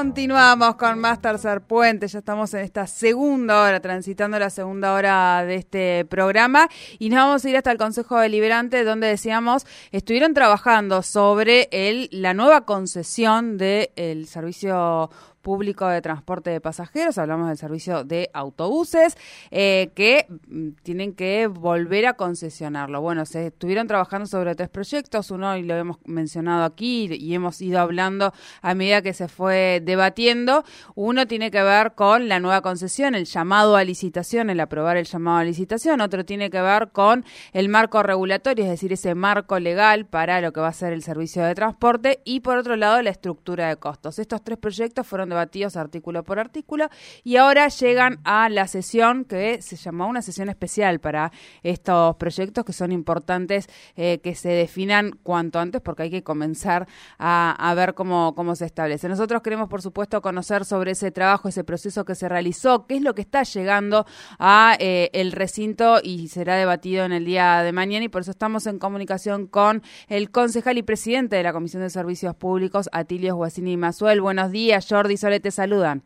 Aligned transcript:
Continuamos 0.00 0.76
con 0.76 0.98
más 0.98 1.20
Tercer 1.20 1.60
Puente, 1.60 2.08
ya 2.08 2.20
estamos 2.20 2.54
en 2.54 2.60
esta 2.60 2.86
segunda 2.86 3.62
hora, 3.62 3.80
transitando 3.80 4.38
la 4.38 4.48
segunda 4.48 4.94
hora 4.94 5.44
de 5.44 5.56
este 5.56 6.06
programa. 6.06 6.70
Y 6.98 7.10
nos 7.10 7.18
vamos 7.18 7.44
a 7.44 7.50
ir 7.50 7.56
hasta 7.58 7.70
el 7.70 7.76
Consejo 7.76 8.18
Deliberante 8.18 8.82
donde 8.82 9.08
decíamos, 9.08 9.66
estuvieron 9.92 10.32
trabajando 10.32 11.02
sobre 11.02 11.68
el, 11.70 12.08
la 12.12 12.32
nueva 12.32 12.64
concesión 12.64 13.58
del 13.58 14.26
servicio 14.26 15.10
público 15.40 15.86
de 15.88 16.02
transporte 16.02 16.50
de 16.50 16.60
pasajeros, 16.60 17.18
hablamos 17.18 17.48
del 17.48 17.56
servicio 17.56 18.04
de 18.04 18.30
autobuses, 18.32 19.16
eh, 19.50 19.90
que 19.94 20.26
mm, 20.28 20.70
tienen 20.82 21.14
que 21.14 21.46
volver 21.46 22.06
a 22.06 22.14
concesionarlo. 22.14 23.00
Bueno, 23.00 23.24
se 23.26 23.48
estuvieron 23.48 23.86
trabajando 23.86 24.26
sobre 24.26 24.54
tres 24.54 24.68
proyectos, 24.68 25.30
uno 25.30 25.56
y 25.56 25.62
lo 25.62 25.74
hemos 25.74 25.98
mencionado 26.04 26.64
aquí 26.64 27.08
y 27.12 27.34
hemos 27.34 27.60
ido 27.60 27.80
hablando 27.80 28.32
a 28.62 28.74
medida 28.74 29.02
que 29.02 29.12
se 29.12 29.28
fue 29.28 29.80
debatiendo. 29.84 30.64
Uno 30.94 31.26
tiene 31.26 31.50
que 31.50 31.62
ver 31.62 31.92
con 31.94 32.28
la 32.28 32.40
nueva 32.40 32.60
concesión, 32.60 33.14
el 33.14 33.24
llamado 33.24 33.76
a 33.76 33.84
licitación, 33.84 34.50
el 34.50 34.60
aprobar 34.60 34.96
el 34.96 35.06
llamado 35.06 35.38
a 35.38 35.44
licitación, 35.44 36.00
otro 36.00 36.24
tiene 36.24 36.50
que 36.50 36.60
ver 36.60 36.90
con 36.92 37.24
el 37.52 37.68
marco 37.68 38.02
regulatorio, 38.02 38.64
es 38.64 38.70
decir, 38.70 38.92
ese 38.92 39.14
marco 39.14 39.58
legal 39.58 40.06
para 40.06 40.40
lo 40.40 40.52
que 40.52 40.60
va 40.60 40.68
a 40.68 40.72
ser 40.72 40.92
el 40.92 41.02
servicio 41.02 41.42
de 41.42 41.54
transporte 41.54 42.20
y 42.24 42.40
por 42.40 42.58
otro 42.58 42.76
lado 42.76 43.00
la 43.02 43.10
estructura 43.10 43.68
de 43.68 43.76
costos. 43.76 44.18
Estos 44.18 44.42
tres 44.42 44.58
proyectos 44.58 45.06
fueron 45.06 45.29
debatidos 45.30 45.76
artículo 45.76 46.24
por 46.24 46.38
artículo 46.38 46.88
y 47.24 47.36
ahora 47.36 47.68
llegan 47.68 48.20
a 48.24 48.48
la 48.48 48.66
sesión 48.66 49.24
que 49.24 49.62
se 49.62 49.76
llamó 49.76 50.06
una 50.08 50.22
sesión 50.22 50.48
especial 50.48 51.00
para 51.00 51.32
estos 51.62 52.16
proyectos 52.16 52.64
que 52.64 52.72
son 52.72 52.92
importantes 52.92 53.68
eh, 53.96 54.20
que 54.22 54.34
se 54.34 54.50
definan 54.50 55.12
cuanto 55.22 55.58
antes 55.58 55.80
porque 55.80 56.04
hay 56.04 56.10
que 56.10 56.22
comenzar 56.22 56.86
a, 57.18 57.72
ver 57.76 57.94
cómo, 57.94 58.34
cómo 58.34 58.56
se 58.56 58.66
establece. 58.66 59.08
Nosotros 59.08 59.42
queremos, 59.42 59.68
por 59.68 59.82
supuesto, 59.82 60.20
conocer 60.20 60.64
sobre 60.64 60.92
ese 60.92 61.10
trabajo, 61.10 61.48
ese 61.48 61.64
proceso 61.64 62.04
que 62.04 62.14
se 62.14 62.28
realizó, 62.28 62.86
qué 62.86 62.96
es 62.96 63.02
lo 63.02 63.14
que 63.14 63.22
está 63.22 63.42
llegando 63.42 64.06
a 64.38 64.76
eh, 64.78 65.10
el 65.12 65.32
recinto 65.32 66.00
y 66.02 66.28
será 66.28 66.56
debatido 66.56 67.04
en 67.04 67.12
el 67.12 67.24
día 67.24 67.62
de 67.62 67.72
mañana 67.72 68.04
y 68.04 68.08
por 68.08 68.22
eso 68.22 68.30
estamos 68.30 68.66
en 68.66 68.78
comunicación 68.78 69.46
con 69.46 69.82
el 70.08 70.30
concejal 70.30 70.78
y 70.78 70.82
presidente 70.82 71.36
de 71.36 71.42
la 71.42 71.52
Comisión 71.52 71.82
de 71.82 71.90
Servicios 71.90 72.34
Públicos, 72.34 72.88
Atilio 72.92 73.36
Guasini 73.36 73.76
Mazuel. 73.76 74.20
Buenos 74.20 74.50
días, 74.50 74.86
Jordi 74.88 75.16
Sole, 75.20 75.38
te 75.38 75.50
saludan. 75.50 76.02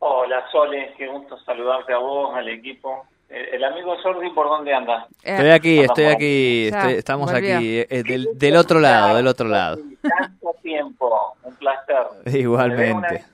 Hola 0.00 0.44
Sole, 0.50 0.94
qué 0.98 1.06
gusto 1.06 1.38
saludarte 1.44 1.92
a 1.92 1.98
vos, 1.98 2.34
al 2.34 2.48
equipo. 2.48 3.06
Eh, 3.30 3.50
¿El 3.52 3.62
amigo 3.62 3.94
Jordi 4.02 4.30
por 4.30 4.48
dónde 4.48 4.74
anda? 4.74 5.06
Estoy 5.22 5.50
aquí, 5.50 5.78
estoy 5.78 6.04
aquí, 6.06 6.70
estamos 6.88 7.32
aquí, 7.32 7.78
eh, 7.88 8.02
del, 8.04 8.26
del, 8.34 8.56
otro 8.56 8.80
lado, 8.80 9.14
del 9.14 9.28
otro 9.28 9.46
lado. 9.46 9.78
Tanto 10.02 10.56
tiempo, 10.60 11.36
un 11.44 11.54
placer. 11.54 12.08
Igualmente. 12.36 13.24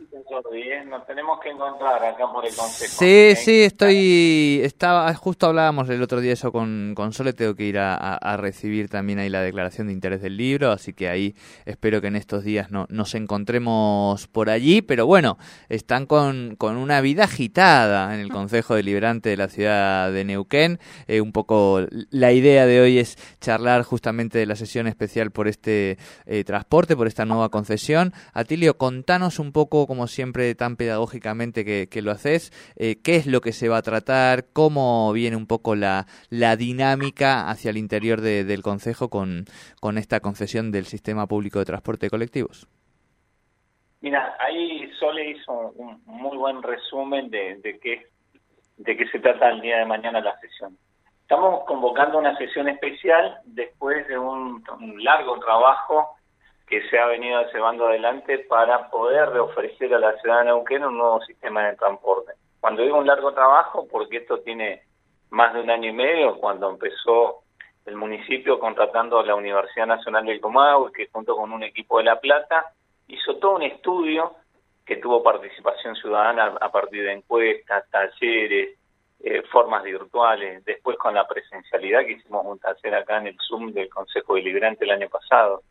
¿Eh? 0.55 0.84
Nos 0.84 1.06
tenemos 1.06 1.41
que 1.41 1.50
encontrar 1.50 2.03
acá 2.05 2.31
por 2.33 2.44
el 2.44 2.55
consejo. 2.55 2.97
Sí, 2.98 3.34
sí, 3.36 3.62
estoy. 3.62 4.61
Estaba, 4.62 5.12
justo 5.14 5.47
hablábamos 5.47 5.89
el 5.89 6.02
otro 6.02 6.20
día 6.20 6.33
eso 6.33 6.52
con, 6.52 6.92
con 6.95 7.13
Sole. 7.13 7.33
Tengo 7.33 7.55
que 7.55 7.64
ir 7.64 7.79
a, 7.79 8.36
recibir 8.39 8.89
también 8.89 9.18
ahí 9.18 9.29
la 9.29 9.42
declaración 9.42 9.89
de 9.89 9.92
interés 9.92 10.23
del 10.23 10.36
libro. 10.36 10.70
Así 10.70 10.92
que 10.92 11.08
ahí 11.08 11.35
espero 11.67 12.01
que 12.01 12.07
en 12.07 12.17
estos 12.17 12.45
días 12.45 12.70
no, 12.70 12.86
nos 12.89 13.14
encontremos 13.14 14.27
por 14.29 14.51
allí. 14.51 14.83
Pero 14.83 15.07
bueno, 15.07 15.39
están 15.68 16.07
con, 16.07 16.57
con 16.57 16.77
una 16.77 17.01
vida 17.01 17.24
agitada 17.24 18.14
en 18.14 18.20
el 18.20 18.30
Consejo 18.30 18.74
Deliberante 18.74 19.30
de 19.30 19.36
la 19.36 19.48
ciudad 19.48 20.13
de 20.13 20.24
Neuquén. 20.24 20.79
Eh, 21.07 21.20
un 21.20 21.33
poco 21.33 21.80
la 22.11 22.33
idea 22.33 22.67
de 22.67 22.80
hoy 22.80 22.98
es 22.98 23.17
charlar 23.40 23.83
justamente 23.83 24.39
de 24.39 24.46
la 24.46 24.57
sesión 24.57 24.86
especial 24.86 25.30
por 25.30 25.48
este 25.48 25.98
eh, 26.27 26.45
transporte, 26.45 26.96
por 26.96 27.07
esta 27.07 27.24
nueva 27.24 27.48
concesión. 27.48 28.13
Atilio, 28.33 28.79
contanos 28.79 29.39
un 29.39 29.52
poco, 29.52 29.86
como 29.86 30.07
siempre 30.07 30.27
tan 30.56 30.77
pedagógicamente 30.77 31.64
que, 31.64 32.02
lo 32.02 32.11
haces, 32.11 32.50
eh, 32.77 32.96
qué 33.02 33.16
es 33.16 33.27
lo 33.27 33.40
que 33.40 33.52
se 33.52 33.68
va 33.68 33.78
a 33.78 33.83
tratar, 33.83 34.44
cómo 34.52 35.12
viene 35.12 35.36
un 35.36 35.46
poco 35.46 35.74
la, 35.74 36.06
la 36.30 36.56
dinámica 36.56 37.48
hacia 37.48 37.70
el 37.70 37.77
interior 37.77 38.20
del 38.20 38.62
Consejo 38.62 39.08
con, 39.08 39.44
con 39.80 39.98
esta 39.98 40.20
concesión 40.20 40.70
del 40.70 40.86
sistema 40.86 41.27
público 41.27 41.58
de 41.58 41.64
transporte 41.64 42.06
de 42.06 42.11
colectivos. 42.11 42.68
Mira, 44.00 44.36
ahí 44.39 44.90
Sole 44.98 45.30
hizo 45.30 45.72
un 45.77 46.00
muy 46.06 46.36
buen 46.36 46.62
resumen 46.62 47.30
de, 47.30 47.56
de 47.56 47.78
qué 47.78 48.06
de 48.77 48.96
qué 48.96 49.08
se 49.08 49.18
trata 49.18 49.50
el 49.50 49.60
día 49.60 49.78
de 49.78 49.86
mañana 49.86 50.20
la 50.20 50.39
sesión. 50.39 50.78
Estamos 51.22 51.64
convocando 51.64 52.16
una 52.18 52.36
sesión 52.39 52.68
especial 52.68 53.40
después 53.45 54.06
de 54.06 54.16
un 54.16 54.62
largo 55.02 55.36
trabajo 55.40 56.17
que 56.68 56.86
se 56.89 56.98
ha 56.98 57.06
venido 57.06 57.42
llevando 57.52 57.86
adelante 57.86 58.39
para 58.40 58.90
poder 58.90 59.29
ofrecer 59.39 59.95
a 59.95 59.98
la 59.98 60.17
ciudad 60.18 60.40
de 60.40 60.46
Neuquén 60.46 60.84
un 60.84 60.98
nuevo 60.98 61.20
sistema 61.23 61.67
de 61.67 61.77
transporte. 61.77 62.33
Cuando 62.61 62.83
digo 62.83 62.98
un 62.98 63.06
largo 63.06 63.33
trabajo, 63.33 63.86
porque 63.90 64.18
esto 64.18 64.40
tiene 64.40 64.83
más 65.30 65.55
de 65.55 65.61
un 65.61 65.70
año 65.70 65.90
y 65.90 65.92
medio, 65.92 66.36
cuando 66.39 66.70
empezó 66.70 67.42
el 67.86 67.96
municipio 67.96 68.58
contratando 68.58 69.18
a 69.18 69.24
la 69.24 69.34
Universidad 69.34 69.86
Nacional 69.86 70.27
del 70.27 70.40
Comahue, 70.40 70.92
que 70.92 71.08
junto 71.08 71.34
con 71.36 71.52
un 71.52 71.62
equipo 71.62 71.98
de 71.98 72.05
La 72.05 72.20
Plata 72.20 72.67
hizo 73.08 73.36
todo 73.36 73.57
un 73.57 73.62
estudio 73.62 74.34
que 74.84 74.96
tuvo 74.96 75.23
participación 75.23 75.96
ciudadana 75.96 76.57
a 76.61 76.70
partir 76.70 77.05
de 77.05 77.12
encuestas, 77.12 77.84
talleres, 77.90 78.78
eh, 79.20 79.42
formas 79.51 79.83
virtuales, 79.83 80.64
después 80.64 80.96
con 80.98 81.14
la 81.14 81.27
presencialidad 81.27 82.05
que 82.05 82.12
hicimos 82.12 82.45
un 82.46 82.58
taller 82.58 82.95
acá 82.95 83.18
en 83.18 83.28
el 83.28 83.36
Zoom 83.40 83.73
del 83.73 83.89
Consejo 83.89 84.34
Deliberante 84.34 84.84
el 84.84 84.92
año 84.92 85.08
pasado. 85.08 85.62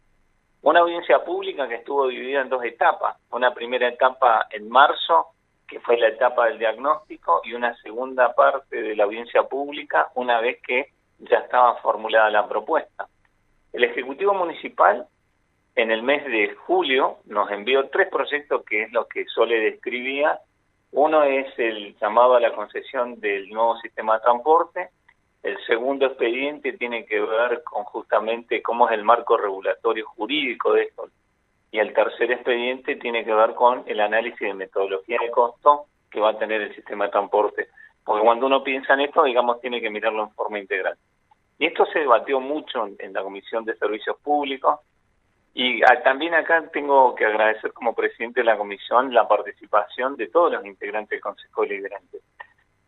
Una 0.62 0.80
audiencia 0.80 1.24
pública 1.24 1.68
que 1.68 1.76
estuvo 1.76 2.08
dividida 2.08 2.42
en 2.42 2.50
dos 2.50 2.64
etapas. 2.64 3.18
Una 3.32 3.54
primera 3.54 3.88
etapa 3.88 4.48
en 4.52 4.70
marzo, 4.70 5.28
que 5.68 5.80
fue 5.80 5.98
la 5.98 6.08
etapa 6.08 6.48
del 6.48 6.60
diagnóstico, 6.60 7.42
y 7.44 7.54
una 7.54 7.76
segunda 7.78 8.34
parte 8.34 8.82
de 8.82 8.96
la 8.96 9.04
audiencia 9.04 9.44
pública 9.44 10.10
una 10.16 10.42
vez 10.42 10.62
que 10.62 10.88
ya 11.20 11.38
estaba 11.40 11.76
formulada 11.78 12.30
la 12.30 12.48
propuesta. 12.48 13.08
El 13.74 13.84
Ejecutivo 13.84 14.34
Municipal 14.34 15.08
en 15.76 15.92
el 15.92 16.02
mes 16.02 16.26
de 16.26 16.56
julio 16.66 17.18
nos 17.26 17.52
envió 17.52 17.90
tres 17.90 18.10
proyectos 18.10 18.64
que 18.66 18.84
es 18.84 18.92
lo 18.92 19.08
que 19.08 19.26
Sole 19.26 19.60
describía. 19.60 20.40
Uno 20.92 21.24
es 21.24 21.48
el 21.60 21.96
llamado 22.00 22.36
a 22.36 22.40
la 22.40 22.54
concesión 22.54 23.20
del 23.20 23.48
nuevo 23.50 23.78
sistema 23.78 24.16
de 24.16 24.22
transporte, 24.22 24.90
el 25.48 25.58
segundo 25.66 26.08
expediente 26.08 26.74
tiene 26.74 27.06
que 27.06 27.22
ver 27.22 27.64
con 27.64 27.86
justamente 27.86 28.62
cómo 28.62 28.90
es 28.90 28.94
el 28.94 29.06
marco 29.06 29.38
regulatorio 29.38 30.06
jurídico 30.08 30.74
de 30.74 30.84
esto. 30.84 31.08
Y 31.72 31.80
el 31.80 31.94
tercer 31.94 32.34
expediente 32.34 32.98
tiene 32.98 33.24
que 33.24 33.34
ver 33.34 33.54
con 33.54 33.84
el 33.86 34.02
análisis 34.02 34.42
de 34.42 34.54
metodología 34.54 35.18
de 35.22 35.32
costo 35.32 35.86
que 36.12 36.20
va 36.20 36.32
a 36.32 36.38
tener 36.38 36.62
el 36.62 36.76
sistema 36.76 37.06
de 37.06 37.12
transporte. 37.12 37.70
Porque 38.04 38.26
cuando 38.26 38.46
uno 38.46 38.62
piensa 38.62 38.94
en 38.94 39.02
esto, 39.02 39.24
digamos, 39.24 39.62
tiene 39.62 39.80
que 39.80 39.90
mirarlo 39.90 40.24
en 40.24 40.32
forma 40.32 40.60
integral. 40.60 40.98
Y 41.60 41.68
esto 41.68 41.86
se 41.86 42.00
debatió 42.00 42.42
mucho 42.42 42.86
en, 43.00 43.14
la 43.14 43.24
Comisión 43.24 43.64
de 43.64 43.78
Servicios 43.78 44.18
Públicos. 44.22 44.82
Y 45.54 45.80
también 46.04 46.34
acá 46.34 46.62
tengo 46.74 47.16
que 47.16 47.26
agradecer 47.26 47.72
como 47.72 47.96
presidente 47.96 48.42
de 48.42 48.46
la 48.46 48.58
comisión 48.58 49.14
la 49.14 49.28
participación 49.28 50.18
de 50.18 50.28
todos 50.28 50.52
los 50.52 50.66
integrantes 50.66 51.12
del 51.12 51.22
Consejo 51.22 51.62
Deliberante. 51.62 52.20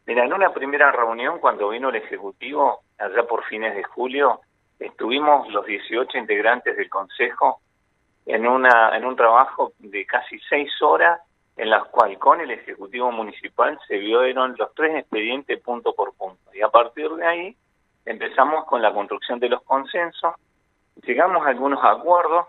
Mira, 0.10 0.26
en 0.26 0.34
una 0.34 0.52
primera 0.52 0.92
reunión, 0.92 1.38
cuando 1.38 1.70
vino 1.70 1.90
el 1.90 1.98
Ejecutivo, 1.98 2.80
allá 2.98 3.28
por 3.28 3.44
fines 3.44 3.76
de 3.76 3.84
julio, 3.84 4.42
estuvimos 4.80 5.48
los 5.54 5.64
18 5.68 6.18
integrantes 6.18 6.76
del 6.76 6.90
Consejo 6.90 7.62
en, 8.26 8.48
una, 8.48 8.98
en 8.98 9.06
un 9.06 9.16
trabajo 9.16 9.74
de 9.78 10.08
casi 10.08 10.40
seis 10.50 10.72
horas, 10.82 11.22
en 11.56 11.70
las 11.70 11.84
cuales 11.90 12.18
con 12.18 12.42
el 12.42 12.50
Ejecutivo 12.50 13.12
Municipal 13.12 13.80
se 13.88 14.00
vieron 14.00 14.56
los 14.58 14.74
tres 14.74 14.96
expedientes 14.96 15.62
punto 15.62 15.94
por 15.94 16.16
punto. 16.16 16.56
Y 16.56 16.62
a 16.64 16.70
partir 16.70 17.08
de 17.12 17.28
ahí 17.28 17.56
empezamos 18.04 18.66
con 18.66 18.82
la 18.82 18.92
construcción 18.92 19.40
de 19.40 19.50
los 19.50 19.62
consensos, 19.62 20.34
llegamos 21.04 21.46
a 21.46 21.50
algunos 21.50 21.84
acuerdos 21.84 22.48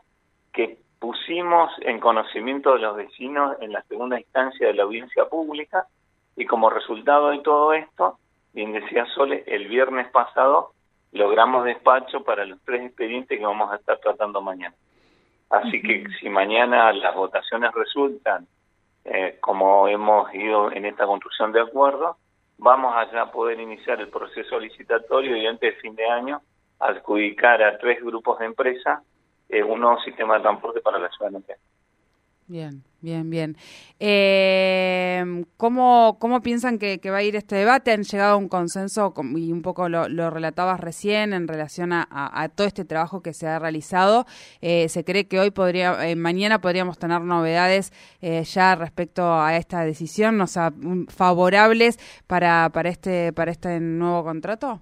que 0.51 0.79
pusimos 0.99 1.71
en 1.83 2.01
conocimiento 2.01 2.73
de 2.73 2.79
los 2.79 2.97
vecinos 2.97 3.59
en 3.61 3.71
la 3.75 3.83
segunda 3.83 4.19
instancia 4.19 4.67
de 4.67 4.73
la 4.73 4.85
audiencia 4.85 5.27
pública, 5.27 5.87
y 6.40 6.46
como 6.46 6.70
resultado 6.70 7.28
de 7.28 7.40
todo 7.40 7.75
esto, 7.75 8.19
bien 8.54 8.72
decía 8.72 9.04
Sole, 9.14 9.44
el 9.46 9.69
viernes 9.69 10.08
pasado 10.08 10.72
logramos 11.12 11.66
despacho 11.66 12.25
para 12.25 12.46
los 12.46 12.58
tres 12.64 12.81
expedientes 12.87 13.38
que 13.38 13.44
vamos 13.44 13.70
a 13.70 13.76
estar 13.76 13.98
tratando 13.98 14.40
mañana. 14.40 14.75
Así 15.50 15.82
que 15.82 16.06
si 16.19 16.31
mañana 16.31 16.94
las 16.94 17.14
votaciones 17.14 17.72
resultan 17.75 18.46
eh, 19.04 19.37
como 19.42 19.87
hemos 19.88 20.34
ido 20.34 20.72
en 20.72 20.87
esta 20.87 21.04
construcción 21.04 21.52
de 21.52 21.60
acuerdo, 21.60 22.16
vamos 22.56 22.94
a 22.96 23.31
poder 23.32 23.60
iniciar 23.60 24.00
el 24.00 24.08
proceso 24.08 24.58
licitatorio 24.58 25.37
y 25.37 25.46
antes 25.46 25.75
de 25.75 25.81
fin 25.82 25.94
de 25.94 26.06
año 26.06 26.40
adjudicar 26.78 27.62
a 27.62 27.76
tres 27.76 28.02
grupos 28.02 28.38
de 28.38 28.46
empresas 28.46 29.02
eh, 29.50 29.62
un 29.62 29.81
nuevo 29.81 30.00
sistema 30.00 30.37
de 30.37 30.40
transporte 30.40 30.81
para 30.81 30.98
la 30.98 31.10
ciudad 31.10 31.32
de 31.32 31.56
Bien, 32.46 32.82
bien, 33.02 33.31
bien. 33.31 33.56
Eh, 33.99 35.44
¿cómo, 35.56 36.19
¿Cómo 36.19 36.41
piensan 36.41 36.79
que, 36.79 36.99
va 37.11 37.19
a 37.19 37.23
ir 37.23 37.37
este 37.37 37.56
debate? 37.56 37.93
¿Han 37.93 38.02
llegado 38.02 38.35
a 38.35 38.37
un 38.37 38.49
consenso 38.49 39.12
y 39.37 39.52
un 39.52 39.62
poco 39.62 39.88
lo, 39.88 40.31
relatabas 40.31 40.81
recién 40.81 41.32
en 41.32 41.49
relación 41.49 41.93
a, 41.93 42.49
todo 42.55 42.67
este 42.67 42.85
trabajo 42.85 43.23
que 43.23 43.32
se 43.32 43.47
ha 43.47 43.58
realizado? 43.58 44.25
Eh, 44.61 44.88
¿Se 44.88 45.05
cree 45.05 45.29
que 45.29 45.41
hoy 45.41 45.50
podría, 45.50 46.08
eh, 46.08 46.17
mañana 46.17 46.61
podríamos 46.61 46.99
tener 46.99 47.20
novedades 47.20 47.93
eh, 48.20 48.43
ya 48.44 48.75
respecto 48.75 49.35
a 49.35 49.56
esta 49.56 49.85
decisión, 49.85 50.41
o 50.41 50.47
sea, 50.47 50.70
favorables 51.08 51.99
para, 52.26 52.70
para, 52.73 52.88
este, 52.88 53.32
para 53.32 53.50
este 53.50 53.81
nuevo 53.81 54.25
contrato? 54.25 54.81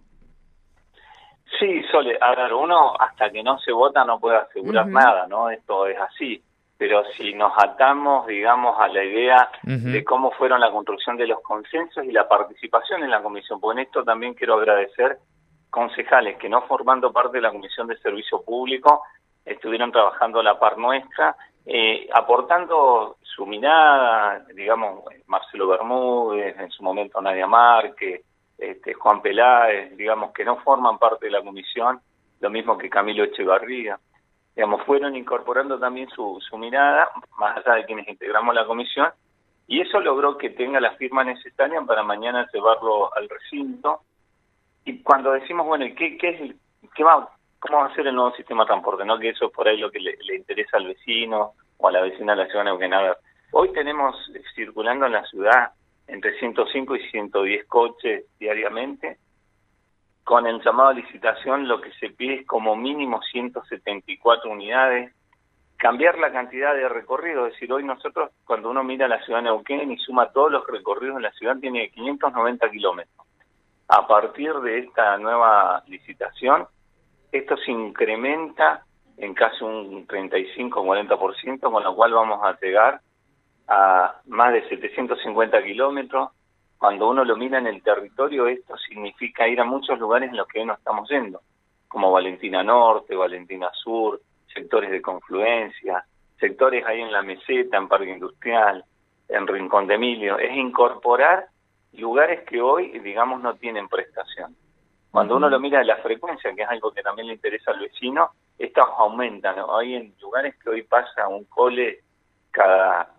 Sí, 1.58 1.82
Sole, 1.90 2.16
a 2.20 2.34
ver, 2.34 2.52
uno 2.52 2.92
hasta 2.98 3.30
que 3.30 3.42
no 3.42 3.58
se 3.58 3.72
vota 3.72 4.04
no 4.04 4.20
puede 4.20 4.36
asegurar 4.36 4.86
nada, 4.86 5.26
¿no? 5.26 5.50
Esto 5.50 5.86
es 5.86 5.98
así 5.98 6.42
pero 6.78 7.02
si 7.16 7.34
nos 7.34 7.52
atamos, 7.56 8.28
digamos, 8.28 8.76
a 8.78 8.86
la 8.86 9.04
idea 9.04 9.50
de 9.64 10.04
cómo 10.04 10.30
fueron 10.30 10.60
la 10.60 10.70
construcción 10.70 11.16
de 11.16 11.26
los 11.26 11.40
consensos 11.40 12.04
y 12.04 12.12
la 12.12 12.28
participación 12.28 13.02
en 13.02 13.10
la 13.10 13.20
comisión, 13.20 13.60
pues 13.60 13.76
en 13.76 13.82
esto 13.82 14.04
también 14.04 14.34
quiero 14.34 14.54
agradecer 14.54 15.18
concejales 15.70 16.38
que 16.38 16.48
no 16.48 16.62
formando 16.62 17.12
parte 17.12 17.38
de 17.38 17.42
la 17.42 17.50
Comisión 17.50 17.88
de 17.88 17.98
Servicio 17.98 18.42
Público 18.42 19.02
estuvieron 19.44 19.90
trabajando 19.90 20.38
a 20.38 20.44
la 20.44 20.58
par 20.58 20.78
nuestra, 20.78 21.34
eh, 21.66 22.08
aportando 22.14 23.16
su 23.22 23.44
mirada, 23.44 24.46
digamos, 24.54 25.02
Marcelo 25.26 25.66
Bermúdez, 25.66 26.56
en 26.60 26.70
su 26.70 26.84
momento 26.84 27.20
Nadia 27.20 27.48
Márquez, 27.48 28.22
este, 28.56 28.94
Juan 28.94 29.20
Peláez, 29.20 29.96
digamos, 29.96 30.32
que 30.32 30.44
no 30.44 30.58
forman 30.58 30.96
parte 30.98 31.26
de 31.26 31.32
la 31.32 31.42
comisión, 31.42 32.00
lo 32.40 32.50
mismo 32.50 32.78
que 32.78 32.88
Camilo 32.88 33.24
Echevarría 33.24 33.98
digamos, 34.58 34.82
fueron 34.86 35.14
incorporando 35.14 35.78
también 35.78 36.08
su, 36.08 36.36
su 36.40 36.58
mirada, 36.58 37.08
más 37.38 37.58
allá 37.58 37.76
de 37.76 37.84
quienes 37.84 38.08
integramos 38.08 38.52
la 38.56 38.66
comisión, 38.66 39.08
y 39.68 39.80
eso 39.80 40.00
logró 40.00 40.36
que 40.36 40.50
tenga 40.50 40.80
la 40.80 40.96
firma 40.96 41.22
necesaria 41.22 41.80
para 41.82 42.02
mañana 42.02 42.44
llevarlo 42.52 43.14
al 43.14 43.28
recinto. 43.28 44.00
Y 44.84 45.00
cuando 45.04 45.30
decimos, 45.30 45.64
bueno, 45.64 45.84
¿qué, 45.96 46.18
qué 46.18 46.30
es 46.30 46.56
qué 46.92 47.04
va, 47.04 47.30
cómo 47.60 47.78
va 47.78 47.86
a 47.86 47.94
ser 47.94 48.08
el 48.08 48.16
nuevo 48.16 48.34
sistema 48.34 48.64
de 48.64 48.70
transporte? 48.70 49.04
¿no? 49.04 49.16
Que 49.16 49.28
eso 49.28 49.46
es 49.46 49.52
por 49.52 49.68
ahí 49.68 49.76
lo 49.76 49.92
que 49.92 50.00
le, 50.00 50.34
interesa 50.34 50.78
al 50.78 50.88
vecino 50.88 51.52
o 51.76 51.86
a 51.86 51.92
la 51.92 52.00
vecina 52.00 52.34
de 52.34 52.42
la 52.42 52.48
ciudad 52.48 52.64
de 52.64 53.14
hoy 53.52 53.72
tenemos 53.72 54.16
circulando 54.56 55.06
en 55.06 55.12
la 55.12 55.24
ciudad 55.26 55.70
entre 56.08 56.36
105 56.40 56.96
y 56.96 57.10
110 57.10 57.64
coches 57.66 58.24
diariamente, 58.40 59.18
con 60.28 60.46
el 60.46 60.62
llamado 60.62 60.90
a 60.90 60.92
licitación 60.92 61.66
lo 61.66 61.80
que 61.80 61.90
se 61.94 62.10
pide 62.10 62.40
es 62.40 62.46
como 62.46 62.76
mínimo 62.76 63.22
174 63.32 64.50
unidades, 64.50 65.14
cambiar 65.78 66.18
la 66.18 66.30
cantidad 66.30 66.74
de 66.74 66.86
recorridos, 66.86 67.46
es 67.46 67.54
decir, 67.54 67.72
hoy 67.72 67.82
nosotros 67.82 68.30
cuando 68.44 68.68
uno 68.68 68.84
mira 68.84 69.08
la 69.08 69.24
ciudad 69.24 69.38
de 69.38 69.44
Neuquén 69.44 69.90
y 69.90 69.96
suma 69.96 70.30
todos 70.30 70.52
los 70.52 70.66
recorridos 70.66 71.16
en 71.16 71.22
la 71.22 71.32
ciudad 71.32 71.56
tiene 71.56 71.88
590 71.88 72.70
kilómetros. 72.70 73.26
A 73.88 74.06
partir 74.06 74.52
de 74.56 74.80
esta 74.80 75.16
nueva 75.16 75.82
licitación, 75.86 76.66
esto 77.32 77.56
se 77.56 77.70
incrementa 77.70 78.84
en 79.16 79.32
casi 79.32 79.64
un 79.64 80.06
35-40%, 80.06 81.72
con 81.72 81.82
lo 81.82 81.96
cual 81.96 82.12
vamos 82.12 82.44
a 82.44 82.58
llegar 82.60 83.00
a 83.66 84.20
más 84.26 84.52
de 84.52 84.68
750 84.68 85.64
kilómetros, 85.64 86.28
cuando 86.78 87.08
uno 87.08 87.24
lo 87.24 87.36
mira 87.36 87.58
en 87.58 87.66
el 87.66 87.82
territorio, 87.82 88.46
esto 88.46 88.76
significa 88.76 89.48
ir 89.48 89.60
a 89.60 89.64
muchos 89.64 89.98
lugares 89.98 90.30
en 90.30 90.36
los 90.36 90.46
que 90.46 90.60
hoy 90.60 90.66
no 90.66 90.74
estamos 90.74 91.08
yendo, 91.08 91.40
como 91.88 92.12
Valentina 92.12 92.62
Norte, 92.62 93.16
Valentina 93.16 93.68
Sur, 93.72 94.20
sectores 94.52 94.90
de 94.90 95.02
confluencia, 95.02 96.04
sectores 96.38 96.86
ahí 96.86 97.00
en 97.00 97.12
la 97.12 97.22
meseta, 97.22 97.76
en 97.76 97.88
Parque 97.88 98.12
Industrial, 98.12 98.84
en 99.28 99.46
Rincón 99.46 99.88
de 99.88 99.94
Emilio. 99.94 100.38
Es 100.38 100.56
incorporar 100.56 101.46
lugares 101.94 102.44
que 102.44 102.60
hoy, 102.60 102.98
digamos, 103.00 103.42
no 103.42 103.54
tienen 103.54 103.88
prestación. 103.88 104.54
Cuando 105.10 105.36
uno 105.36 105.48
lo 105.48 105.58
mira 105.58 105.80
de 105.80 105.86
la 105.86 105.96
frecuencia, 105.96 106.54
que 106.54 106.62
es 106.62 106.68
algo 106.68 106.92
que 106.92 107.02
también 107.02 107.26
le 107.26 107.34
interesa 107.34 107.72
al 107.72 107.80
vecino, 107.80 108.30
estos 108.56 108.88
aumentan. 108.98 109.56
Hay 109.70 109.94
en 109.94 110.14
lugares 110.20 110.54
que 110.62 110.70
hoy 110.70 110.82
pasa 110.82 111.26
un 111.26 111.44
cole 111.44 112.02
cada 112.50 113.14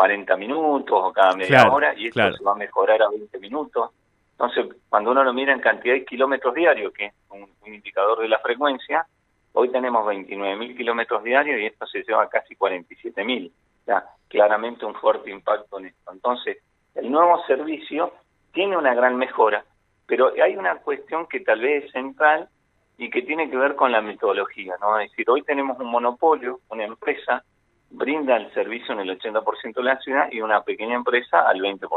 40 0.00 0.34
minutos 0.38 0.98
o 0.98 1.12
cada 1.12 1.36
media 1.36 1.70
hora 1.70 1.92
y 1.94 2.06
esto 2.06 2.32
se 2.32 2.42
va 2.42 2.52
a 2.52 2.54
mejorar 2.54 3.02
a 3.02 3.10
20 3.10 3.38
minutos. 3.38 3.90
Entonces, 4.32 4.74
cuando 4.88 5.10
uno 5.10 5.22
lo 5.22 5.34
mira 5.34 5.52
en 5.52 5.60
cantidad 5.60 5.92
de 5.92 6.06
kilómetros 6.06 6.54
diarios, 6.54 6.90
que 6.94 7.04
es 7.04 7.12
un, 7.28 7.46
indicador 7.66 8.20
de 8.20 8.28
la 8.28 8.38
frecuencia, 8.38 9.06
hoy 9.52 9.68
tenemos 9.68 10.06
29.000 10.06 10.74
kilómetros 10.74 11.22
diarios 11.22 11.60
y 11.60 11.66
esto 11.66 11.86
se 11.86 12.02
lleva 12.02 12.22
a 12.22 12.30
casi 12.30 12.56
47.000. 12.56 13.50
O 13.50 13.84
sea, 13.84 14.06
claramente 14.28 14.86
un 14.86 14.94
fuerte 14.94 15.30
impacto 15.30 15.78
en 15.78 15.88
esto. 15.88 16.12
Entonces, 16.12 16.56
el 16.94 17.10
nuevo 17.12 17.44
servicio 17.46 18.14
tiene 18.54 18.78
una 18.78 18.94
gran 18.94 19.16
mejora, 19.18 19.66
pero 20.06 20.32
hay 20.42 20.56
una 20.56 20.76
cuestión 20.76 21.26
que 21.26 21.40
tal 21.40 21.60
vez 21.60 21.84
es 21.84 21.92
central 21.92 22.48
y 22.96 23.10
que 23.10 23.20
tiene 23.20 23.50
que 23.50 23.56
ver 23.58 23.76
con 23.76 23.92
la 23.92 24.00
metodología, 24.00 24.76
¿no? 24.80 24.98
Es 24.98 25.10
decir, 25.10 25.28
hoy 25.28 25.42
tenemos 25.42 25.78
un 25.78 25.90
monopolio, 25.90 26.60
una 26.70 26.84
empresa 26.84 27.44
brinda 27.90 28.36
el 28.36 28.52
servicio 28.54 28.94
en 28.94 29.00
el 29.00 29.18
80% 29.18 29.74
de 29.74 29.82
la 29.82 29.98
ciudad 29.98 30.28
y 30.30 30.40
una 30.40 30.62
pequeña 30.62 30.94
empresa 30.94 31.48
al 31.48 31.60
20%. 31.60 31.88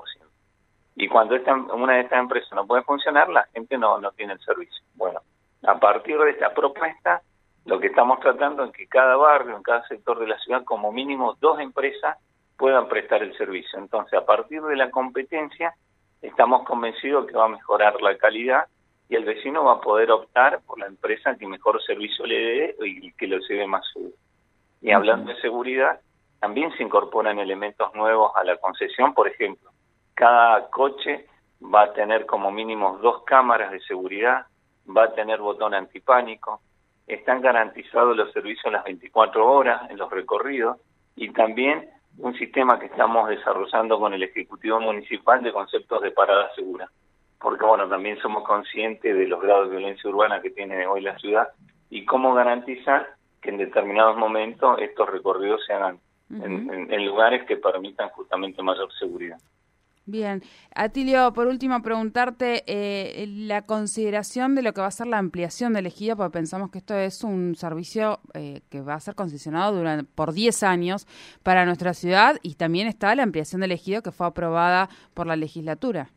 Y 0.96 1.08
cuando 1.08 1.36
esta, 1.36 1.54
una 1.54 1.94
de 1.94 2.02
estas 2.02 2.20
empresas 2.20 2.52
no 2.54 2.68
puede 2.68 2.84
funcionar, 2.84 3.30
la 3.30 3.46
gente 3.54 3.78
no, 3.78 4.00
no 4.00 4.12
tiene 4.12 4.34
el 4.34 4.40
servicio. 4.40 4.84
Bueno, 4.96 5.22
a 5.64 5.80
partir 5.80 6.18
de 6.18 6.32
esta 6.32 6.54
propuesta, 6.54 7.22
lo 7.66 7.80
que 7.80 7.88
estamos 7.88 8.20
tratando 8.20 8.64
es 8.66 8.72
que 8.72 8.88
cada 8.88 9.16
barrio, 9.16 9.56
en 9.56 9.64
cada 9.64 9.88
sector 9.88 10.20
de 10.20 10.28
la 10.28 10.38
ciudad, 10.40 10.64
como 10.64 10.92
mínimo 10.92 11.38
dos 11.40 11.60
empresas 11.60 12.18
puedan 12.58 12.88
prestar 12.88 13.24
el 13.24 13.36
servicio. 13.38 13.80
Entonces, 13.80 14.14
a 14.14 14.26
partir 14.26 14.62
de 14.62 14.76
la 14.76 14.92
competencia, 14.92 15.74
estamos 16.22 16.64
convencidos 16.66 17.26
que 17.26 17.38
va 17.38 17.46
a 17.46 17.50
mejorar 17.50 18.02
la 18.02 18.18
calidad 18.18 18.68
y 19.10 19.16
el 19.16 19.26
vecino 19.26 19.64
va 19.64 19.74
a 19.74 19.82
poder 19.82 20.12
optar 20.12 20.62
por 20.66 20.80
la 20.80 20.88
empresa 20.88 21.36
que 21.36 21.48
mejor 21.48 21.82
servicio 21.84 22.26
le 22.26 22.36
dé 22.36 22.76
y 22.82 23.12
que 23.14 23.28
lo 23.28 23.40
lleve 23.40 23.68
más 23.68 23.86
seguro. 23.92 24.13
Y 24.84 24.92
hablando 24.92 25.34
de 25.34 25.40
seguridad, 25.40 26.02
también 26.42 26.72
se 26.74 26.84
incorporan 26.84 27.40
elementos 27.40 27.96
nuevos 27.96 28.34
a 28.36 28.44
la 28.44 28.58
concesión, 28.58 29.14
por 29.14 29.30
ejemplo, 29.30 29.72
cada 30.14 30.70
coche 30.70 31.26
va 31.74 31.84
a 31.84 31.94
tener 31.94 32.26
como 32.26 32.52
mínimo 32.52 33.00
dos 33.02 33.24
cámaras 33.24 33.72
de 33.72 33.80
seguridad, 33.80 34.46
va 34.86 35.06
a 35.06 35.14
tener 35.14 35.40
botón 35.40 35.74
antipánico, 35.74 36.60
están 37.08 37.42
garantizados 37.42 38.18
los 38.18 38.34
servicios 38.34 38.74
las 38.74 38.84
24 38.84 39.50
horas 39.50 39.90
en 39.90 39.98
los 39.98 40.12
recorridos 40.12 40.78
y 41.16 41.32
también 41.32 41.90
un 42.18 42.34
sistema 42.36 42.78
que 42.78 42.88
estamos 42.88 43.30
desarrollando 43.30 43.98
con 43.98 44.14
el 44.14 44.24
Ejecutivo 44.24 44.82
Municipal 44.82 45.42
de 45.42 45.54
conceptos 45.54 46.02
de 46.02 46.12
parada 46.12 46.54
segura. 46.56 46.90
Porque 47.40 47.64
bueno, 47.66 47.88
también 47.88 48.20
somos 48.20 48.44
conscientes 48.44 49.16
de 49.16 49.28
los 49.28 49.42
grados 49.42 49.70
de 49.70 49.78
violencia 49.78 50.10
urbana 50.10 50.42
que 50.42 50.52
tiene 50.52 50.86
hoy 50.86 51.02
la 51.02 51.18
ciudad 51.20 51.48
y 51.90 52.04
cómo 52.04 52.34
garantizar 52.34 53.16
que 53.44 53.50
en 53.50 53.58
determinados 53.58 54.18
momentos 54.18 54.80
estos 54.80 55.10
recorridos 55.10 55.62
se 55.68 55.74
hagan 55.74 56.00
en, 56.30 57.06
lugares 57.06 57.46
que 57.46 57.58
permitan 57.58 58.10
justamente 58.10 58.64
mayor 58.64 58.92
seguridad. 58.94 59.38
Bien. 60.06 60.42
Atilio, 60.76 61.32
por 61.34 61.48
último, 61.48 61.82
preguntarte 61.82 62.64
eh, 62.68 63.26
la 63.28 63.66
consideración 63.66 64.54
de 64.56 64.62
lo 64.62 64.74
que 64.74 64.82
va 64.82 64.88
a 64.88 64.92
ser 64.92 65.08
la 65.08 65.18
ampliación 65.18 65.74
del 65.74 65.86
ejido, 65.86 66.18
porque 66.18 66.34
pensamos 66.34 66.72
que 66.72 66.80
esto 66.80 66.96
es 66.96 67.24
un 67.24 67.56
servicio 67.56 68.20
eh, 68.34 68.62
que 68.70 68.82
va 68.82 68.96
a 68.96 69.00
ser 69.00 69.16
concesionado 69.16 69.78
durante, 69.78 70.04
por 70.04 70.34
10 70.34 70.64
años 70.64 71.06
para 71.44 71.66
nuestra 71.66 71.94
ciudad 71.94 72.36
y 72.42 72.56
también 72.56 72.88
está 72.88 73.16
la 73.16 73.24
ampliación 73.24 73.62
del 73.62 73.72
ejido 73.72 74.02
que 74.02 74.12
fue 74.12 74.28
aprobada 74.28 74.90
por 75.14 75.28
la 75.28 75.38
legislatura. 75.38 76.10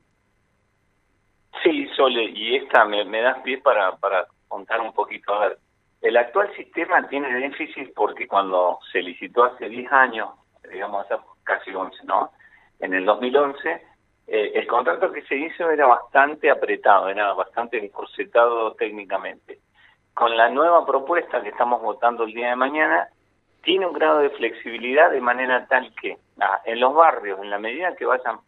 Sí, 1.63 1.87
Sole, 1.97 2.31
y 2.31 2.57
esta 2.57 2.85
me, 2.87 3.05
me 3.05 3.21
das 3.21 3.39
pie 3.43 3.59
para, 3.59 3.97
para 3.97 4.27
contar 4.49 4.81
un 4.81 4.93
poquito. 4.93 5.33
A 5.33 5.49
ver, 5.49 5.59
el 6.07 6.17
actual 6.17 6.55
sistema 6.55 7.07
tiene 7.09 7.33
déficit 7.35 7.93
porque 7.95 8.29
cuando 8.29 8.79
se 8.93 9.03
licitó 9.03 9.45
hace 9.45 9.69
10 9.69 9.91
años, 9.93 10.31
digamos 10.71 11.05
hace 11.05 11.21
casi 11.43 11.75
11, 11.75 12.05
¿no? 12.05 12.31
En 12.79 12.95
el 12.95 13.05
2011, 13.05 13.83
eh, 14.29 14.53
el 14.55 14.67
contrato 14.67 15.11
que 15.11 15.23
se 15.23 15.37
hizo 15.37 15.69
era 15.71 15.87
bastante 15.87 16.49
apretado, 16.49 17.09
era 17.09 17.33
bastante 17.33 17.85
encorsetado 17.85 18.75
técnicamente. 18.75 19.59
Con 20.15 20.37
la 20.37 20.49
nueva 20.49 20.87
propuesta 20.87 21.43
que 21.43 21.49
estamos 21.49 21.83
votando 21.83 22.25
el 22.25 22.33
día 22.33 22.51
de 22.51 22.57
mañana, 22.57 23.09
tiene 23.63 23.87
un 23.87 23.93
grado 23.93 24.21
de 24.21 24.31
flexibilidad 24.31 25.11
de 25.11 25.21
manera 25.21 25.67
tal 25.67 25.93
que 26.01 26.19
ah, 26.41 26.61
en 26.65 26.79
los 26.79 26.95
barrios, 26.95 27.41
en 27.41 27.51
la 27.51 27.59
medida 27.59 27.97
que 27.97 28.07
vayan 28.07 28.39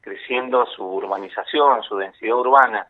creciendo 0.00 0.66
su 0.66 0.84
urbanización, 0.84 1.82
su 1.82 1.96
densidad 1.96 2.36
urbana 2.36 2.86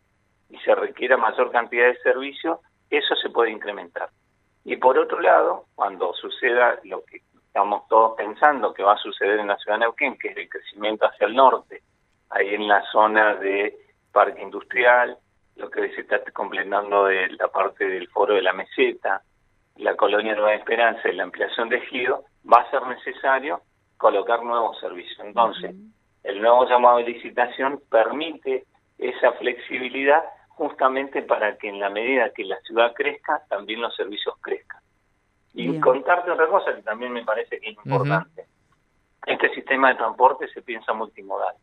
y 0.49 0.57
se 0.59 0.75
requiera 0.75 1.17
mayor 1.17 1.51
cantidad 1.51 1.87
de 1.87 1.97
servicios, 1.97 2.59
eso 2.89 3.15
se 3.15 3.29
puede 3.29 3.51
incrementar. 3.51 4.09
Y 4.63 4.75
por 4.77 4.97
otro 4.97 5.19
lado, 5.19 5.65
cuando 5.75 6.13
suceda 6.13 6.79
lo 6.83 7.03
que 7.05 7.21
estamos 7.47 7.87
todos 7.87 8.15
pensando 8.15 8.73
que 8.73 8.83
va 8.83 8.93
a 8.93 8.97
suceder 8.97 9.39
en 9.39 9.47
la 9.47 9.57
ciudad 9.57 9.77
de 9.77 9.81
Neuquén, 9.81 10.17
que 10.17 10.29
es 10.29 10.37
el 10.37 10.49
crecimiento 10.49 11.05
hacia 11.05 11.27
el 11.27 11.35
norte, 11.35 11.81
ahí 12.29 12.53
en 12.53 12.67
la 12.67 12.83
zona 12.91 13.35
de 13.35 13.75
parque 14.11 14.41
industrial, 14.41 15.17
lo 15.55 15.69
que 15.69 15.93
se 15.95 16.01
está 16.01 16.19
completando 16.31 17.05
de 17.05 17.29
la 17.31 17.47
parte 17.47 17.85
del 17.85 18.07
foro 18.09 18.35
de 18.35 18.41
la 18.41 18.53
meseta, 18.53 19.21
la 19.77 19.95
colonia 19.95 20.35
Nueva 20.35 20.53
Esperanza 20.53 21.09
y 21.09 21.15
la 21.15 21.23
ampliación 21.23 21.69
de 21.69 21.77
Ejido, 21.77 22.25
va 22.51 22.61
a 22.61 22.69
ser 22.69 22.85
necesario 22.87 23.61
colocar 23.97 24.43
nuevos 24.43 24.79
servicios. 24.79 25.19
Entonces, 25.19 25.75
el 26.23 26.41
nuevo 26.41 26.67
llamado 26.67 26.97
de 26.97 27.05
licitación 27.05 27.81
permite 27.89 28.65
esa 28.97 29.31
flexibilidad 29.33 30.23
justamente 30.59 31.21
para 31.21 31.57
que 31.57 31.69
en 31.69 31.79
la 31.79 31.89
medida 31.89 32.31
que 32.31 32.43
la 32.43 32.59
ciudad 32.59 32.93
crezca, 32.93 33.41
también 33.47 33.79
los 33.79 33.95
servicios 33.95 34.35
crezcan. 34.41 34.81
Y 35.53 35.79
contarte 35.79 36.29
otra 36.29 36.47
cosa 36.47 36.75
que 36.75 36.81
también 36.81 37.13
me 37.13 37.23
parece 37.23 37.61
que 37.61 37.69
es 37.69 37.77
importante. 37.77 38.45
Este 39.25 39.49
sistema 39.55 39.87
de 39.87 39.95
transporte 39.95 40.49
se 40.49 40.61
piensa 40.61 40.91
multimodal. 40.91 41.55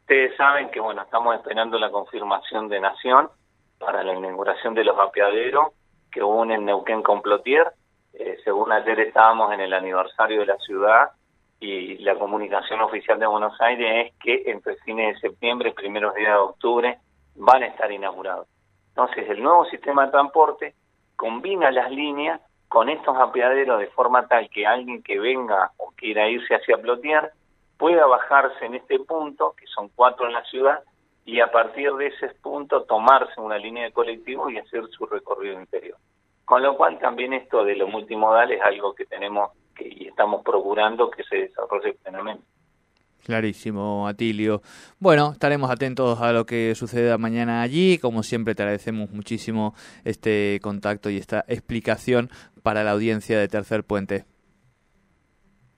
Ustedes 0.00 0.36
saben 0.36 0.70
que, 0.70 0.80
bueno, 0.80 1.02
estamos 1.02 1.36
esperando 1.36 1.78
la 1.78 1.90
confirmación 1.90 2.68
de 2.68 2.80
Nación 2.80 3.30
para 3.78 4.02
la 4.02 4.12
inauguración 4.12 4.74
de 4.74 4.84
los 4.84 4.98
apiaderos 4.98 5.68
que 6.10 6.22
unen 6.22 6.64
Neuquén 6.64 7.02
con 7.02 7.22
Plotier. 7.22 7.72
Eh, 8.12 8.38
según 8.42 8.72
ayer 8.72 8.98
estábamos 8.98 9.52
en 9.52 9.60
el 9.60 9.72
aniversario 9.72 10.40
de 10.40 10.46
la 10.46 10.56
ciudad 10.56 11.12
y 11.60 11.98
la 11.98 12.16
comunicación 12.16 12.80
oficial 12.80 13.20
de 13.20 13.26
Buenos 13.26 13.58
Aires 13.60 14.08
es 14.08 14.18
que 14.18 14.50
entre 14.50 14.74
fines 14.78 15.14
de 15.14 15.28
septiembre 15.28 15.70
y 15.70 15.74
primeros 15.74 16.12
días 16.16 16.32
de 16.32 16.38
octubre 16.38 16.98
van 17.34 17.62
a 17.62 17.66
estar 17.66 17.90
inaugurados. 17.90 18.46
Entonces, 18.88 19.28
el 19.30 19.42
nuevo 19.42 19.64
sistema 19.66 20.06
de 20.06 20.12
transporte 20.12 20.74
combina 21.16 21.70
las 21.70 21.90
líneas 21.90 22.40
con 22.68 22.88
estos 22.88 23.16
apiaderos 23.16 23.78
de 23.80 23.88
forma 23.88 24.26
tal 24.28 24.48
que 24.50 24.66
alguien 24.66 25.02
que 25.02 25.18
venga 25.18 25.72
o 25.76 25.92
quiera 25.96 26.28
irse 26.28 26.54
hacia 26.54 26.78
Plotier 26.78 27.32
pueda 27.78 28.06
bajarse 28.06 28.64
en 28.64 28.76
este 28.76 28.98
punto, 29.00 29.54
que 29.56 29.66
son 29.66 29.90
cuatro 29.94 30.26
en 30.26 30.32
la 30.32 30.44
ciudad, 30.44 30.82
y 31.24 31.40
a 31.40 31.50
partir 31.50 31.92
de 31.94 32.08
ese 32.08 32.28
punto 32.40 32.84
tomarse 32.84 33.40
una 33.40 33.58
línea 33.58 33.84
de 33.84 33.92
colectivo 33.92 34.50
y 34.50 34.58
hacer 34.58 34.86
su 34.88 35.06
recorrido 35.06 35.58
interior. 35.60 35.96
Con 36.44 36.62
lo 36.62 36.76
cual 36.76 36.98
también 36.98 37.32
esto 37.32 37.64
de 37.64 37.76
lo 37.76 37.88
multimodal 37.88 38.52
es 38.52 38.62
algo 38.62 38.94
que 38.94 39.06
tenemos 39.06 39.50
que, 39.74 39.88
y 39.88 40.08
estamos 40.08 40.42
procurando 40.42 41.10
que 41.10 41.24
se 41.24 41.36
desarrolle 41.36 41.94
plenamente. 41.94 42.44
Clarísimo, 43.24 44.08
Atilio. 44.08 44.62
Bueno, 44.98 45.30
estaremos 45.32 45.70
atentos 45.70 46.20
a 46.20 46.32
lo 46.32 46.44
que 46.44 46.74
suceda 46.74 47.18
mañana 47.18 47.62
allí. 47.62 47.98
Como 47.98 48.24
siempre, 48.24 48.54
te 48.54 48.62
agradecemos 48.62 49.10
muchísimo 49.10 49.74
este 50.04 50.58
contacto 50.60 51.08
y 51.08 51.18
esta 51.18 51.44
explicación 51.46 52.30
para 52.64 52.82
la 52.82 52.90
audiencia 52.90 53.38
de 53.38 53.46
Tercer 53.46 53.84
Puente. 53.84 54.24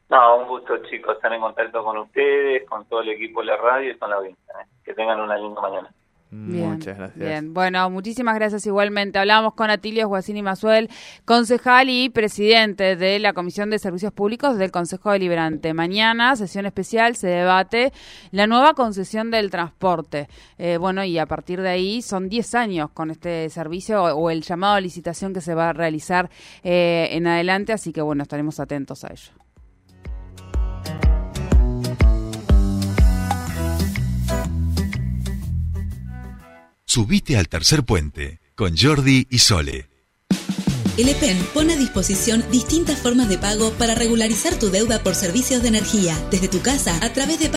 No, 0.09 0.37
un 0.39 0.49
gusto, 0.49 0.77
chicos, 0.89 1.17
estar 1.17 1.33
en 1.33 1.41
contacto 1.41 1.85
con 1.85 1.99
ustedes, 1.99 2.67
con 2.69 2.87
todo 2.87 3.01
el 3.01 3.11
equipo 3.11 3.41
de 3.41 3.47
la 3.47 3.57
radio 3.57 3.91
y 3.91 3.99
con 3.99 4.09
la 4.09 4.17
audiencia. 4.17 4.55
¿eh? 4.63 4.67
Que 4.83 4.95
tengan 4.95 5.21
una 5.21 5.37
linda 5.37 5.61
mañana. 5.61 5.91
Muchas 6.35 6.99
gracias. 6.99 7.17
Bien, 7.17 7.55
bueno, 7.55 7.89
muchísimas 7.91 8.35
gracias 8.35 8.67
igualmente. 8.67 9.21
Hablamos 9.21 9.55
con 9.55 9.71
Atilio 9.71 10.09
Guasini 10.09 10.43
Masuel, 10.43 10.91
concejal 11.25 11.89
y 11.89 12.09
presidente 12.11 12.97
de 12.97 13.21
la 13.21 13.33
Comisión 13.33 13.71
de 13.71 13.79
Servicios 13.79 14.13
Públicos 14.13 14.59
del 14.59 14.73
Consejo 14.73 15.13
Deliberante. 15.13 15.73
Mañana, 15.75 16.35
sesión 16.35 16.67
especial, 16.67 17.15
se 17.15 17.29
debate 17.29 17.93
la 18.33 18.49
nueva 18.49 18.75
concesión 18.75 19.31
del 19.31 19.51
transporte. 19.51 20.29
Eh, 20.59 20.77
bueno, 20.77 21.05
y 21.05 21.19
a 21.19 21.27
partir 21.27 21.61
de 21.61 21.69
ahí 21.69 22.03
son 22.03 22.29
10 22.29 22.55
años 22.57 22.91
con 22.91 23.13
este 23.13 23.49
servicio 23.49 24.03
o, 24.03 24.29
el 24.29 24.43
llamado 24.43 24.75
a 24.75 24.81
licitación 24.81 25.33
que 25.33 25.41
se 25.41 25.55
va 25.55 25.69
a 25.69 25.73
realizar 25.73 26.31
eh, 26.65 27.11
en 27.13 27.29
adelante, 27.29 27.73
así 27.73 27.93
que 27.93 28.03
bueno, 28.03 28.25
estaremos 28.25 28.59
atentos 28.59 29.05
a 29.05 29.13
ello. 29.13 29.44
Subite 36.95 37.37
al 37.37 37.49
tercer 37.49 37.83
puente 37.83 38.39
con 38.55 38.77
Jordi 38.77 39.27
y 39.29 39.41
Sole. 39.41 39.89
El 40.97 41.09
EPEN 41.09 41.37
pone 41.53 41.73
a 41.73 41.77
disposición 41.77 42.45
distintas 42.53 43.01
formas 43.01 43.29
de 43.29 43.37
pago 43.37 43.73
para 43.73 43.97
regularizar 43.97 44.57
tu 44.61 44.71
deuda 44.71 45.03
por 45.03 45.17
servicios 45.17 45.63
de 45.63 45.69
energía, 45.71 46.17
desde 46.31 46.47
tu 46.47 46.61
casa 46.61 46.97
a 47.05 47.13
través 47.13 47.41
de 47.41 47.49